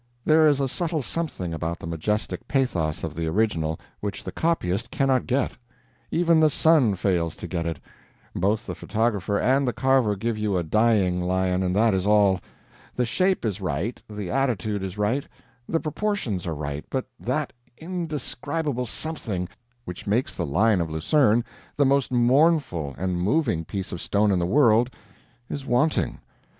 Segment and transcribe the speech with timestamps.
[0.25, 4.89] There is a subtle something about the majestic pathos of the original which the copyist
[4.89, 5.51] cannot get.
[6.09, 7.77] Even the sun fails to get it;
[8.35, 12.39] both the photographer and the carver give you a dying lion, and that is all.
[12.95, 15.27] The shape is right, the attitude is right,
[15.69, 19.47] the proportions are right, but that indescribable something
[19.85, 21.43] which makes the Lion of Lucerne
[21.77, 24.89] the most mournful and moving piece of stone in the world,
[25.47, 26.19] is wanting.